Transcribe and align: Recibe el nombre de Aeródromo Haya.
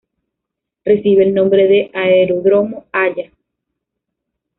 Recibe 0.83 1.21
el 1.23 1.31
nombre 1.35 1.67
de 1.67 1.91
Aeródromo 1.93 2.85
Haya. 2.91 3.29